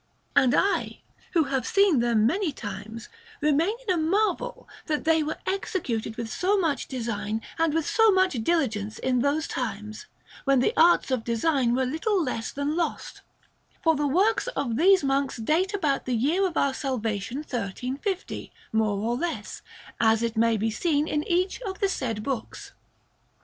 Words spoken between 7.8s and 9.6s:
so much diligence in those